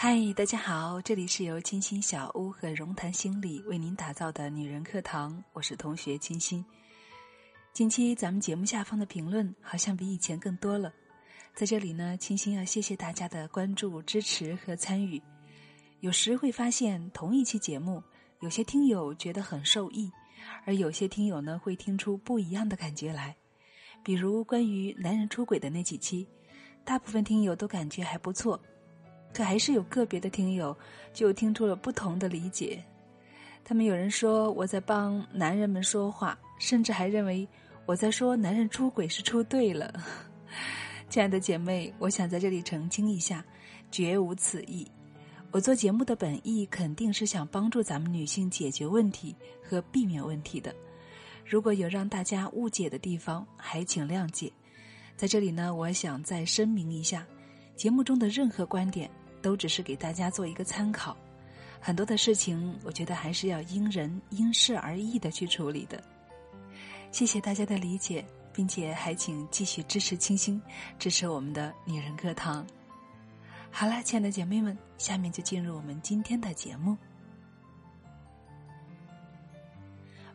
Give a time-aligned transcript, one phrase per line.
[0.00, 6.64] 嗨，大家好，这里是由清新小屋和荣谈心理为您打造的女人课堂，我是同学清新。
[7.72, 10.94] 近期咱们节目下方的评论好像比以前更多了，
[11.52, 15.20] 在这里呢，清新要谢谢大家的关注、支持和参与。
[15.98, 18.00] 有时会发现同一期节目，
[18.38, 20.08] 有些听友觉得很受益，
[20.64, 23.34] 而有些听友呢会听出不一样的感觉来。
[24.04, 26.24] 比如关于男人出轨的那几期，
[26.84, 28.60] 大部分听友都感觉还不错。
[29.32, 30.76] 可还是有个别的听友
[31.12, 32.82] 就听出了不同的理解，
[33.64, 37.46] 他们有人说我在帮男人们说话，甚至还认为
[37.86, 39.92] 我在说男人出轨是出对了。
[41.08, 43.44] 亲爱的姐妹，我想在这里澄清一下，
[43.90, 44.86] 绝无此意。
[45.50, 50.74] 我做节目的本意肯定是想帮助咱们女性解决问题和避免问题的。
[51.46, 54.52] 如果有让大家误解的地方，还请谅解。
[55.16, 57.26] 在这里呢，我想再声明一下。
[57.74, 59.08] 节目中的任何观点
[59.40, 61.16] 都只是给大家做一个参考，
[61.80, 66.02] 很多的事情我觉得还是要因人因事而异的去处理的。
[67.10, 70.60] 谢谢大家的理解，并且还请继续支持清新，
[70.98, 72.66] 支持我们的女人课堂。
[73.70, 76.96] 好了，亲爱的姐妹们，下面就进入我们今天的节目。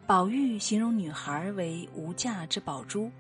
[0.06, 3.12] 宝玉形容女孩为无价之宝珠，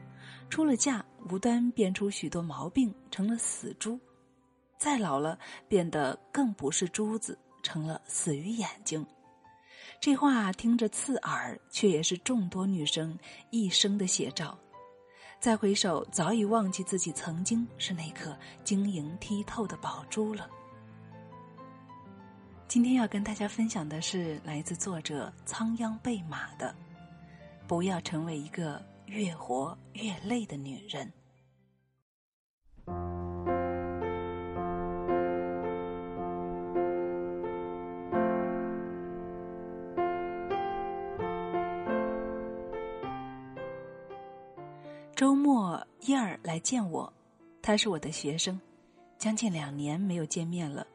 [0.49, 3.99] 出了嫁无端变出许多毛病，成了死猪。
[4.83, 5.39] 再老了，
[5.69, 9.07] 变得更不是珠子，成了死鱼眼睛。
[9.97, 13.17] 这话听着刺耳，却也是众多女生
[13.49, 14.59] 一生的写照。
[15.39, 20.49] 再回首，早已忘记自己曾经是那颗晶莹剔透的宝珠了。
[22.67, 26.75] 今天要跟大家分享的是来自作者仓央贝马的
[27.69, 31.09] ：“不要成为一个越活越累的女人。”
[46.63, 47.11] 见我，
[47.61, 48.59] 他是我的学生，
[49.17, 50.87] 将近两年没有见面了。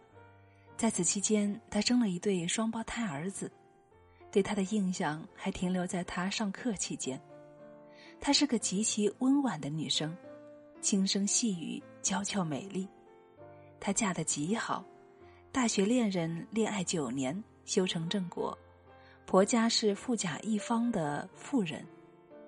[0.79, 3.53] 在此期间，他生了一对双胞胎儿子，
[4.33, 7.21] 对他的印象还停留在他上课期间。
[8.19, 10.17] 她是个极其温婉的女生，
[10.81, 12.89] 轻声细语，娇俏美丽。
[13.79, 14.83] 她嫁得极好，
[15.53, 18.57] 大学恋人恋爱九年，修成正果，
[19.27, 21.87] 婆家是富甲一方的富人，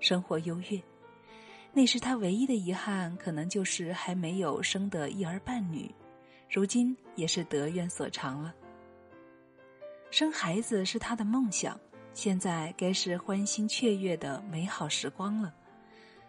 [0.00, 0.82] 生活优越。
[1.72, 5.94] 那时他唯一的遗憾，可能就是还没有生得一儿半女，
[6.50, 8.53] 如今也是得愿所偿了。
[10.10, 11.78] 生孩子是他的梦想，
[12.12, 15.54] 现在该是欢欣雀跃的美好时光了。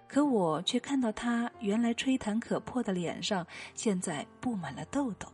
[0.08, 5.28] 可我却看到他原来吹弹可破的脸上，现在布满了痘痘，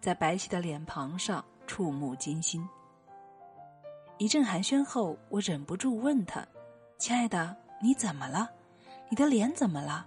[0.00, 2.68] 在白皙的脸庞上触目惊心。
[4.18, 6.44] 一阵寒暄后，我忍不住问他
[6.98, 8.50] ：“亲爱的，你怎么了？”
[9.10, 10.06] 你的脸怎么了？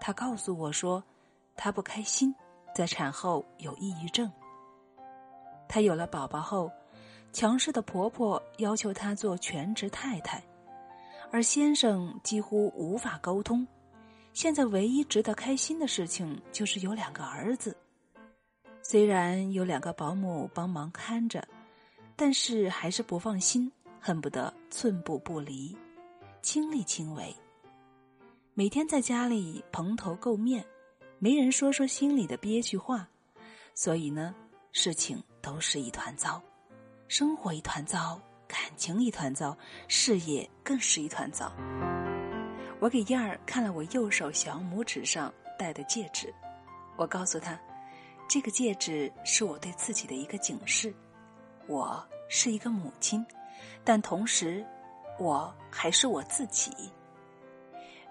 [0.00, 1.04] 他告诉我说，
[1.54, 2.34] 他不开心，
[2.74, 4.32] 在产后有抑郁症。
[5.68, 6.72] 他有了宝宝后，
[7.34, 10.42] 强势的婆婆要求她做全职太太，
[11.30, 13.64] 而先生几乎无法沟通。
[14.32, 17.76] 现在唯一值得开心的事情就是有两个儿子，
[18.82, 21.46] 虽然有两个保姆帮忙看着，
[22.16, 25.76] 但是还是不放心，恨不得寸步不离，
[26.40, 27.36] 亲力亲为。
[28.52, 30.64] 每天在家里蓬头垢面，
[31.20, 33.08] 没人说说心里的憋屈话，
[33.74, 34.34] 所以呢，
[34.72, 36.42] 事情都是一团糟，
[37.06, 39.56] 生活一团糟，感情一团糟，
[39.86, 41.52] 事业更是一团糟。
[42.80, 46.34] 我给燕儿看了我右手小拇指上戴的戒指，
[46.96, 47.58] 我告诉她，
[48.28, 50.92] 这个戒指是我对自己的一个警示，
[51.68, 53.24] 我是一个母亲，
[53.84, 54.66] 但同时，
[55.20, 56.72] 我还是我自己。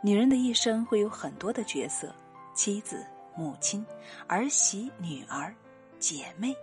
[0.01, 2.15] 女人的一生会有很多的角色：
[2.53, 3.05] 妻子、
[3.35, 3.85] 母亲、
[4.27, 5.53] 儿媳、女儿、
[5.99, 6.55] 姐妹。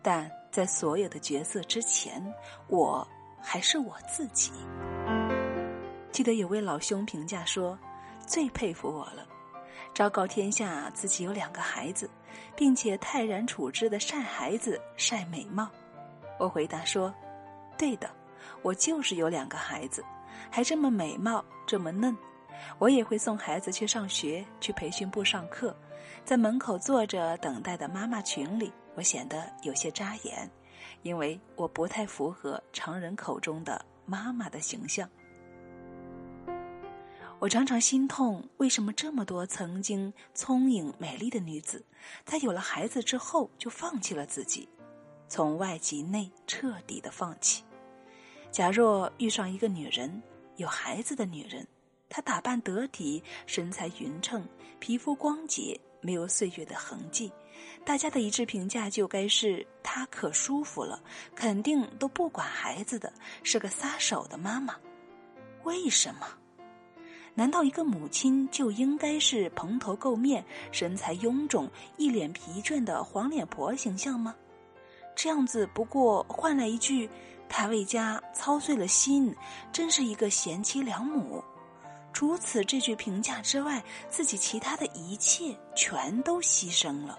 [0.00, 2.24] 但在所有的角色之前，
[2.68, 3.06] 我
[3.42, 4.52] 还是我自己。
[6.12, 7.76] 记得有位老兄评价说
[8.24, 9.26] ：“最佩服我了，
[9.92, 12.08] 昭告天下自己有两个孩子，
[12.54, 15.68] 并且泰然处之的晒孩子、晒美貌。”
[16.38, 17.12] 我回答说
[17.76, 18.08] ：“对的，
[18.62, 20.04] 我就是有两个孩子，
[20.48, 22.16] 还这么美貌，这么嫩。”
[22.78, 25.76] 我也会送孩子去上学，去培训部上课，
[26.24, 30.50] 在门口坐着等待的妈妈群里，我显得有些扎眼，
[31.02, 35.08] 因为我不太符合常人口中的妈妈的形象。
[37.40, 41.84] 我常常心痛，为什么这么多曾经聪颖美丽的女子，
[42.24, 44.68] 在有了孩子之后就放弃了自己，
[45.28, 47.62] 从外及内彻底的放弃？
[48.50, 50.20] 假若遇上一个女人，
[50.56, 51.64] 有孩子的女人，
[52.08, 54.46] 她打扮得体，身材匀称，
[54.78, 57.32] 皮肤光洁，没有岁月的痕迹，
[57.84, 61.02] 大家的一致评价就该是她可舒服了，
[61.34, 63.12] 肯定都不管孩子的，
[63.42, 64.74] 是个撒手的妈妈。
[65.64, 66.26] 为什么？
[67.34, 74.34] 难道一个母亲就应该是蓬头垢面、身材臃肿、一脸疲倦的黄脸婆形象吗？
[75.14, 77.08] 这样子不过换来一句
[77.48, 79.34] “她为家操碎了心，
[79.72, 81.42] 真是一个贤妻良母”。
[82.18, 87.16] 除此这句评价之外，自己其他的一切全都牺牲了。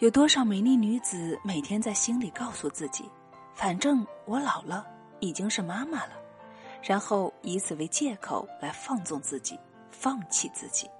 [0.00, 3.08] 有多少美丽女子每天在心里告诉自己
[3.56, 4.86] ：“反正我老了，
[5.18, 6.12] 已经是妈妈了。”
[6.84, 9.58] 然后以此为借口来放纵自己，
[9.90, 10.90] 放弃自己，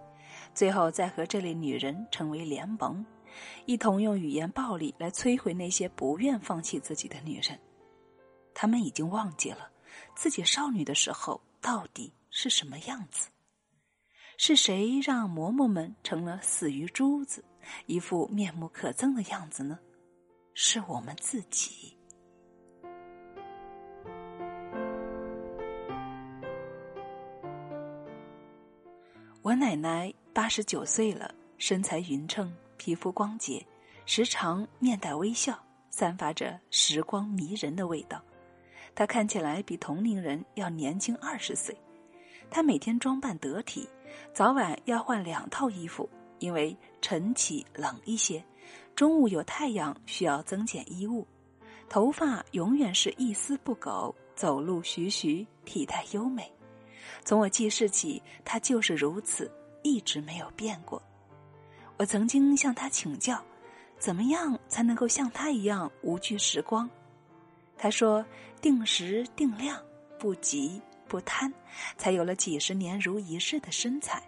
[0.54, 3.04] 最后再和这类女人成为联盟，
[3.66, 7.58] 一同用语言暴力来摧毁那些不愿放弃自己的女人。
[8.54, 9.69] 他们已经忘记了
[10.14, 13.28] 自己少女的时候到底是什么样子。
[14.38, 17.44] 是谁让嬷嬷们成了死鱼珠子，
[17.86, 19.78] 一副面目可憎的样子呢？
[20.54, 21.96] 是我们自己。
[29.42, 33.64] 我奶奶八十九岁了，身材匀称，皮肤光洁，
[34.06, 35.58] 时常面带微笑，
[35.90, 38.22] 散发着时光迷人的味道。
[38.94, 41.76] 他看起来比同龄人要年轻二十岁。
[42.50, 43.88] 他每天装扮得体，
[44.34, 46.08] 早晚要换两套衣服，
[46.38, 48.44] 因为晨起冷一些，
[48.94, 51.26] 中午有太阳需要增减衣物。
[51.88, 56.50] 头发永远是一丝不苟，走路徐徐，体态优美。
[57.24, 59.50] 从我记事起，他就是如此，
[59.82, 61.02] 一直没有变过。
[61.98, 63.42] 我曾经向他请教，
[63.98, 66.88] 怎么样才能够像他一样无惧时光？
[67.82, 68.25] 他说
[68.62, 69.76] ：“定时定量，
[70.17, 71.52] 不急不贪，
[71.96, 74.23] 才有了几十年如一日的身材。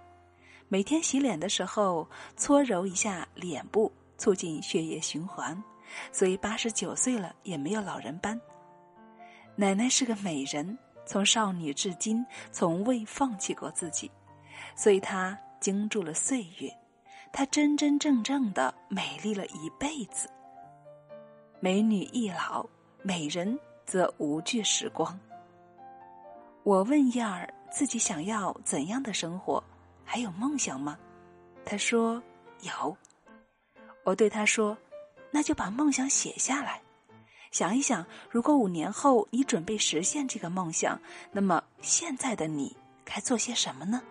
[0.66, 5.62] 每天洗脸的时候，搓揉一下脸部，促进血液循环，
[6.10, 8.40] 所以八十九岁了也没有老人斑。
[9.54, 10.76] 奶奶是个美人。”
[11.06, 14.10] 从少女至今，从未放弃过自己，
[14.74, 16.68] 所以她经住了岁月，
[17.32, 20.28] 她真真正正的美丽了一辈子。
[21.60, 22.66] 美女易老，
[23.06, 25.20] 美人则无惧时光。
[26.62, 29.62] 我问燕儿自己想要怎样的生活，
[30.06, 30.98] 还有梦想吗？
[31.66, 32.22] 她说
[32.62, 32.96] 有。
[34.04, 34.74] 我对她说，
[35.30, 36.80] 那就把梦想写下来。
[37.50, 40.98] 想一想，如果五年后你准备实现这个梦想，
[41.30, 42.74] 那么现在的你
[43.04, 44.02] 该做些什么呢？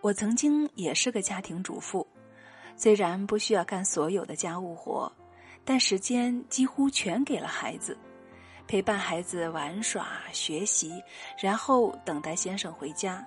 [0.00, 2.04] 我曾经也是个家庭主妇，
[2.78, 5.12] 虽然不需要干所有的家务活，
[5.64, 7.98] 但时间几乎全给了孩子，
[8.68, 11.02] 陪伴孩子玩耍、学习，
[11.36, 13.26] 然后等待先生回家，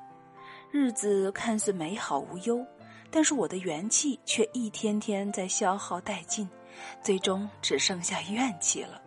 [0.72, 2.66] 日子看似美好无忧。
[3.14, 6.50] 但是我的元气却一天天在消耗殆尽，
[7.04, 9.02] 最终只剩下怨气了。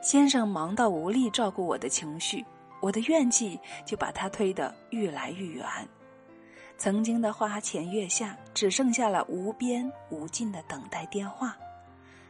[0.00, 2.46] 先生忙到无力照顾我的情绪，
[2.80, 5.66] 我的怨气就把他推得越来越远。
[6.78, 11.48] 曾经的花前月下，只剩下了无边无尽的等待电话；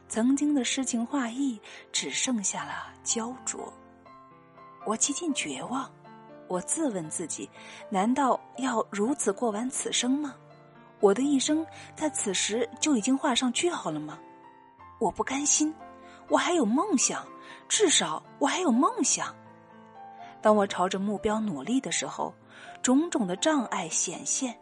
[0.09, 1.61] 曾经的诗情画意，
[1.93, 3.71] 只剩下了焦灼。
[4.87, 5.93] 我几近绝望，
[6.47, 7.49] 我自问自己：
[7.90, 10.35] 难道要如此过完此生吗？
[11.00, 11.64] 我的一生
[11.95, 14.19] 在此时就已经画上句号了吗？
[14.99, 15.75] 我不甘心，
[16.31, 17.23] 我还有梦想，
[17.69, 19.37] 至少我还有梦想。
[20.40, 22.33] 当我朝着目标努力的时候，
[22.88, 24.59] 种种的障碍显现。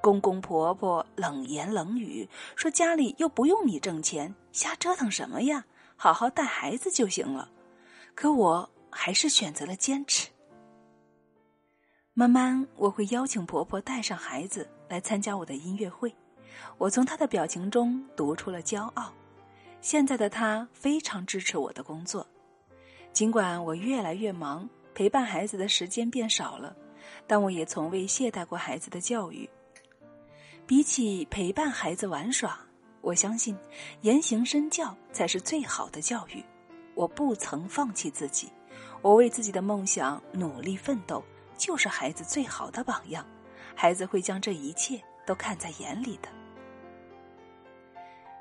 [0.00, 5.64] 公公婆婆冷言冷语，说家里又不用你挣钱，瞎折腾什么呀？
[5.96, 7.50] 好好带孩子就行了。
[8.14, 10.28] 可我还是选择了坚持。
[12.12, 16.14] 慢慢，我会邀请婆婆带上孩子来参加我的音乐会。
[16.78, 19.12] 我从她的表情中读出了骄傲。
[19.80, 22.24] 现在的她非常支持我的工作，
[23.12, 26.76] 尽管我越来越忙，陪伴孩子的时间变少了，
[27.26, 29.48] 但我也从未懈怠过孩子的教育。
[30.66, 32.58] 比起陪伴孩子玩耍，
[33.00, 33.56] 我相信
[34.02, 36.42] 言行身教才是最好的教育。
[36.94, 38.50] 我不曾放弃自己，
[39.02, 41.22] 我为自己的梦想努力奋斗。
[41.56, 43.24] 就是孩子最好的榜样，
[43.76, 46.28] 孩子会将这一切都看在眼里的。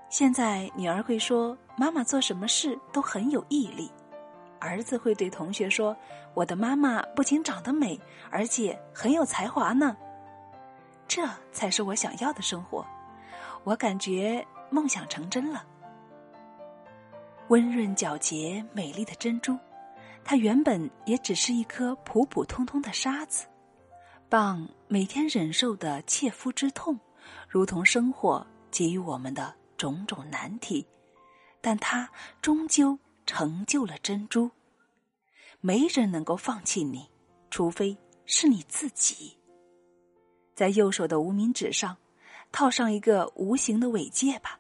[0.09, 3.91] 现在女儿会说：“妈妈做什么事都很有毅力。”
[4.63, 5.95] 儿子会对同学说
[6.33, 7.99] ：“我的妈妈不仅长得美，
[8.31, 9.97] 而且很有才华呢。”
[11.05, 12.85] 这才是我想要的生活，
[13.65, 15.65] 我感觉梦想成真了。
[17.49, 19.59] 温润皎洁、美丽的珍珠，
[20.23, 23.45] 它原本也只是一颗普普通通的沙子。
[24.29, 26.97] 棒每天忍受的切肤之痛，
[27.49, 30.87] 如同生活给予我们的种种难题，
[31.61, 32.09] 但它
[32.41, 32.97] 终究。
[33.25, 34.51] 成就了珍珠，
[35.61, 37.09] 没人能够放弃你，
[37.49, 39.37] 除非是你自己。
[40.55, 41.97] 在右手的无名指上，
[42.51, 44.59] 套上一个无形的尾戒吧，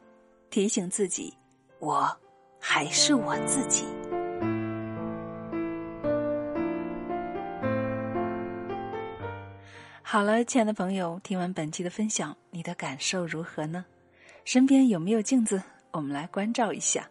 [0.49, 1.33] 提醒自己，
[1.79, 2.17] 我
[2.59, 3.85] 还是我自己。
[10.01, 13.83] 好了，亲爱的朋友，听完本期的分享，你的感受如何呢？
[14.45, 15.61] 身边有没有镜子？
[15.91, 17.09] 我们来关照一下。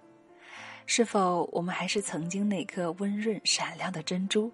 [0.94, 4.52] 是否我们还是曾经那颗温润闪亮的珍珠？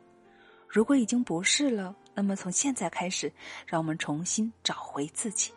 [0.68, 3.33] 如果已经不是了，那么从现在开始，
[3.66, 5.50] 让我们重新找回自己。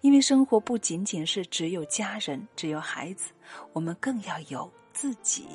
[0.00, 3.30] 因为生活不仅仅是只有家人，只有孩子，
[3.72, 5.46] 我们更要有自己。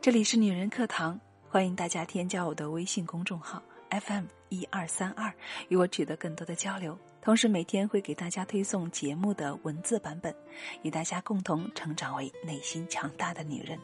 [0.00, 1.16] 这里是女人课堂，
[1.48, 5.32] 欢迎大家添加我的微信公众号 FM 一二三二，
[5.68, 6.98] 与我取得更多的交流。
[7.22, 10.34] 同时，每天会给大家推送节目的文字版本，
[10.82, 13.78] 与大家共同成长为内心强大的女人。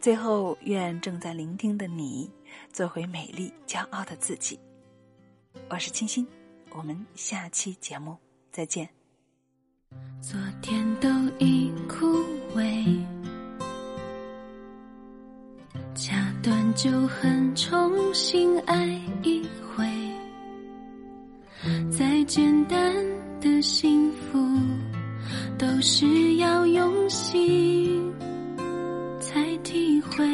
[0.00, 2.30] 最后，愿正在聆听的你
[2.72, 4.58] 做回美丽、骄傲的自己。
[5.68, 6.24] 我是清新，
[6.70, 8.16] 我们下期节目
[8.52, 8.88] 再见。
[10.20, 12.06] 昨天都已枯
[12.54, 13.02] 萎，
[15.96, 19.00] 掐断就恨，重新爱
[23.58, 24.38] 的幸福，
[25.58, 28.08] 都是要用心
[29.18, 30.24] 才体会。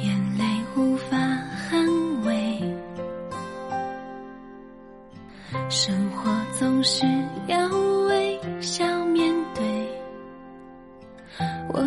[0.00, 0.44] 眼泪
[0.74, 1.18] 无法
[1.68, 1.86] 捍
[2.24, 2.58] 卫，
[5.68, 7.04] 生活总是
[7.46, 7.68] 要
[8.08, 9.62] 微笑面对。
[11.68, 11.82] 我